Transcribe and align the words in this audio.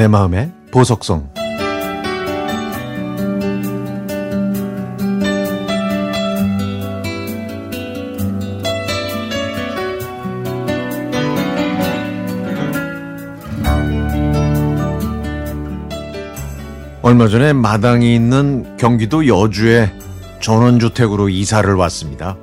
내 0.00 0.08
마음의 0.08 0.50
보석성 0.72 1.28
얼마 17.02 17.28
전에 17.28 17.52
마당이 17.52 18.14
있는 18.14 18.78
경기도 18.78 19.26
여주에 19.26 19.92
전원주택으로 20.40 21.28
이사를 21.28 21.70
왔습니다. 21.74 22.38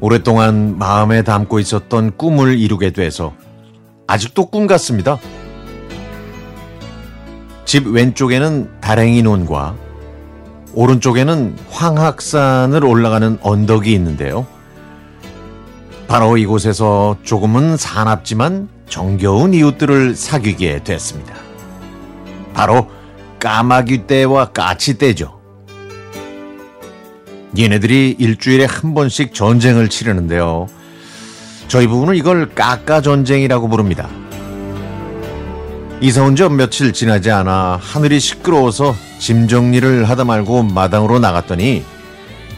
오랫동안 0.00 0.78
마음에 0.78 1.22
담고 1.22 1.58
있었던 1.58 2.16
꿈을 2.16 2.58
이루게 2.58 2.92
돼서 2.92 3.34
아직도 4.10 4.46
꿈 4.46 4.66
같습니다. 4.66 5.20
집 7.64 7.86
왼쪽에는 7.86 8.80
다랭이 8.80 9.22
논과 9.22 9.76
오른쪽에는 10.74 11.56
황학산을 11.68 12.84
올라가는 12.84 13.38
언덕이 13.40 13.92
있는데요. 13.92 14.48
바로 16.08 16.36
이곳에서 16.36 17.18
조금은 17.22 17.76
사납지만 17.76 18.68
정겨운 18.88 19.54
이웃들을 19.54 20.16
사귀게 20.16 20.82
됐습니다. 20.82 21.36
바로 22.52 22.88
까마귀 23.38 24.08
떼와 24.08 24.46
까치 24.46 24.98
떼죠. 24.98 25.38
얘네들이 27.56 28.16
일주일에 28.18 28.64
한 28.64 28.92
번씩 28.92 29.34
전쟁을 29.34 29.88
치르는데요. 29.88 30.66
저희 31.70 31.86
부부는 31.86 32.16
이걸 32.16 32.52
까까 32.52 33.00
전쟁이라고 33.00 33.68
부릅니다. 33.68 34.08
이사 36.00 36.24
온 36.24 36.34
지 36.34 36.42
며칠 36.48 36.92
지나지 36.92 37.30
않아 37.30 37.78
하늘이 37.80 38.18
시끄러워서 38.18 38.96
짐 39.20 39.46
정리를 39.46 40.08
하다 40.08 40.24
말고 40.24 40.64
마당으로 40.64 41.20
나갔더니 41.20 41.84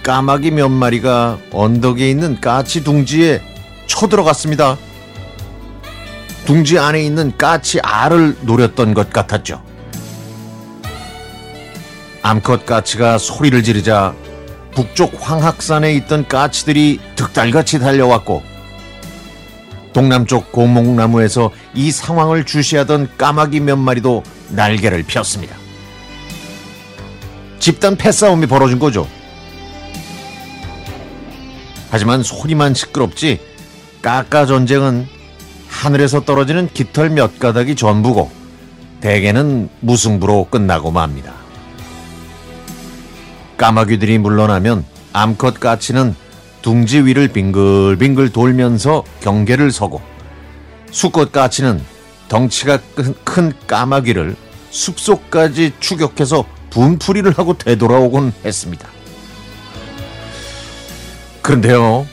까마귀 0.02 0.52
몇 0.52 0.70
마리가 0.70 1.36
언덕에 1.52 2.08
있는 2.08 2.40
까치 2.40 2.82
둥지에 2.82 3.42
쳐들어갔습니다. 3.86 4.78
둥지 6.46 6.78
안에 6.78 7.02
있는 7.02 7.36
까치 7.36 7.80
알을 7.80 8.38
노렸던 8.40 8.94
것 8.94 9.10
같았죠. 9.10 9.62
암컷 12.22 12.64
까치가 12.64 13.18
소리를 13.18 13.62
지르자 13.62 14.14
북쪽 14.74 15.12
황학산에 15.20 15.92
있던 15.96 16.26
까치들이 16.28 16.98
득달같이 17.14 17.78
달려왔고 17.78 18.42
동남쪽 19.92 20.52
고목나무에서 20.52 21.50
이 21.74 21.90
상황을 21.90 22.44
주시하던 22.44 23.10
까마귀 23.18 23.60
몇 23.60 23.76
마리도 23.76 24.22
날개를 24.50 25.04
폈습니다. 25.04 25.56
집단 27.58 27.96
패싸움이 27.96 28.46
벌어진 28.46 28.78
거죠. 28.78 29.06
하지만 31.90 32.22
소리만 32.22 32.74
시끄럽지 32.74 33.38
까까 34.00 34.46
전쟁은 34.46 35.06
하늘에서 35.68 36.24
떨어지는 36.24 36.68
깃털 36.72 37.10
몇 37.10 37.38
가닥이 37.38 37.76
전부고 37.76 38.30
대개는 39.00 39.68
무승부로 39.80 40.46
끝나고 40.50 40.90
맙니다. 40.90 41.34
까마귀들이 43.58 44.18
물러나면 44.18 44.84
암컷 45.12 45.60
까치는 45.60 46.16
둥지 46.62 47.00
위를 47.00 47.28
빙글빙글 47.28 48.30
돌면서 48.30 49.04
경계를 49.20 49.72
서고 49.72 50.00
수컷 50.90 51.32
까치는 51.32 51.82
덩치가 52.28 52.78
큰 53.24 53.52
까마귀를 53.66 54.36
숲속까지 54.70 55.74
추격해서 55.80 56.46
분풀이를 56.70 57.36
하고 57.36 57.58
되돌아오곤 57.58 58.32
했습니다. 58.44 58.88
그런데요. 61.42 62.06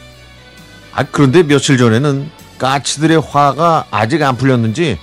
아, 0.93 1.03
그런데 1.03 1.43
며칠 1.43 1.77
전에는 1.77 2.29
까치들의 2.57 3.21
화가 3.21 3.85
아직 3.91 4.21
안 4.23 4.35
풀렸는지 4.35 4.97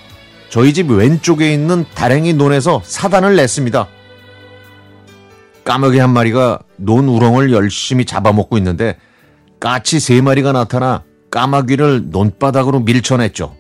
저희 0.51 0.75
집 0.75 0.91
왼쪽에 0.91 1.53
있는 1.53 1.87
다랭이 1.95 2.35
논에서 2.35 2.83
사단을 2.85 3.37
냈습니다. 3.37 3.89
까마귀 5.65 5.99
한 5.99 6.11
마리가 6.11 6.61
논 6.77 7.09
우렁을 7.09 7.53
열심히 7.53 8.05
잡아먹고 8.05 8.59
있는데 8.59 8.99
까치 9.61 10.01
세 10.01 10.21
마리가 10.21 10.53
나타나 10.53 11.03
까마귀를 11.31 12.11
논바닥으로 12.11 12.81
밀쳐냈죠. 12.81 13.55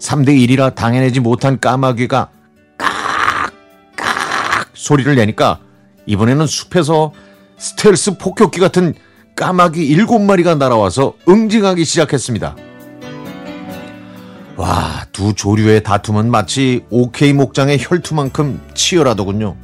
3대 0.00 0.28
1이라 0.28 0.74
당해내지 0.74 1.20
못한 1.20 1.58
까마귀가 1.58 2.30
깍깍 2.76 4.70
소리를 4.74 5.14
내니까 5.16 5.60
이번에는 6.06 6.46
숲에서 6.46 7.12
스텔스 7.58 8.18
폭격기 8.18 8.60
같은 8.60 8.94
까마귀 9.34 9.94
7마리가 9.96 10.56
날아와서 10.56 11.14
응징하기 11.28 11.84
시작했습니다. 11.84 12.56
와, 14.56 15.04
두 15.12 15.34
조류의 15.34 15.82
다툼은 15.82 16.30
마치 16.30 16.84
오케이 16.88 17.32
목장의 17.34 17.78
혈투만큼 17.80 18.60
치열하더군요. 18.74 19.56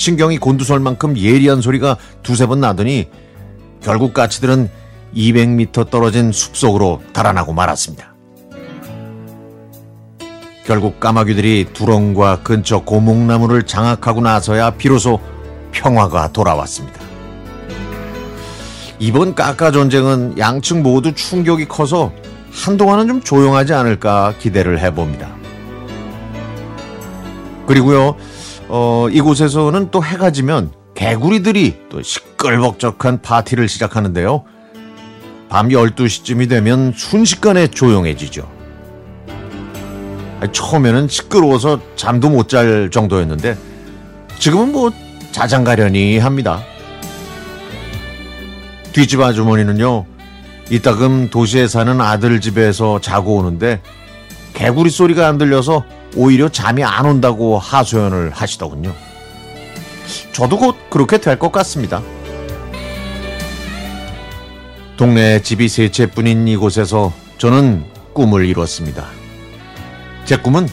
신경이 0.00 0.38
곤두설 0.38 0.80
만큼 0.80 1.14
예리한 1.14 1.60
소리가 1.60 1.98
두세 2.22 2.46
번 2.46 2.58
나더니 2.58 3.10
결국 3.82 4.14
까치들은 4.14 4.70
200m 5.14 5.90
떨어진 5.90 6.32
숲속으로 6.32 7.02
달아나고 7.12 7.52
말았습니다. 7.52 8.14
결국 10.64 11.00
까마귀들이 11.00 11.66
두렁과 11.74 12.40
근처 12.42 12.78
고목나무를 12.78 13.64
장악하고 13.64 14.22
나서야 14.22 14.70
비로소 14.70 15.20
평화가 15.72 16.32
돌아왔습니다. 16.32 16.98
이번 18.98 19.34
까까 19.34 19.70
전쟁은 19.70 20.38
양측 20.38 20.78
모두 20.78 21.14
충격이 21.14 21.68
커서 21.68 22.10
한동안은 22.52 23.06
좀 23.06 23.20
조용하지 23.20 23.74
않을까 23.74 24.32
기대를 24.38 24.80
해봅니다. 24.80 25.28
그리고요, 27.66 28.16
어, 28.72 29.08
이곳에서는 29.10 29.90
또 29.90 30.02
해가 30.04 30.30
지면 30.30 30.70
개구리들이 30.94 31.76
또 31.88 32.02
시끌벅적한 32.02 33.20
파티를 33.20 33.68
시작하는데요. 33.68 34.44
밤 35.48 35.68
12시쯤이 35.70 36.48
되면 36.48 36.92
순식간에 36.94 37.66
조용해지죠. 37.66 38.48
처음에는 40.52 41.08
시끄러워서 41.08 41.80
잠도 41.96 42.30
못 42.30 42.48
잘 42.48 42.90
정도였는데 42.90 43.58
지금은 44.38 44.72
뭐 44.72 44.90
자장가려니 45.32 46.18
합니다. 46.18 46.62
뒷집 48.92 49.20
아주머니는요, 49.20 50.06
이따금 50.70 51.28
도시에 51.30 51.66
사는 51.66 52.00
아들 52.00 52.40
집에서 52.40 53.00
자고 53.00 53.34
오는데 53.36 53.82
개구리 54.54 54.90
소리가 54.90 55.26
안 55.26 55.38
들려서 55.38 55.84
오히려 56.16 56.48
잠이 56.48 56.82
안 56.84 57.06
온다고 57.06 57.58
하소연을 57.58 58.30
하시더군요. 58.30 58.94
저도 60.32 60.58
곧 60.58 60.76
그렇게 60.90 61.18
될 61.18 61.38
것 61.38 61.52
같습니다. 61.52 62.02
동네 64.96 65.40
집이 65.40 65.68
세 65.68 65.90
채뿐인 65.90 66.46
이곳에서 66.48 67.12
저는 67.38 67.84
꿈을 68.12 68.44
이뤘습니다. 68.46 69.06
제 70.24 70.36
꿈은 70.36 70.68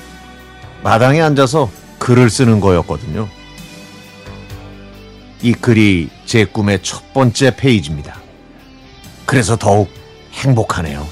마당에 0.84 1.22
앉아서 1.22 1.70
글을 2.00 2.30
쓰는 2.30 2.60
거였거든요. 2.60 3.28
이 5.42 5.54
글이 5.54 6.10
제 6.26 6.46
꿈의 6.46 6.80
첫 6.82 7.14
번째 7.14 7.56
페이지입니다. 7.56 8.16
그래서 9.26 9.56
더욱 9.56 9.90
행복하네요. 10.34 11.08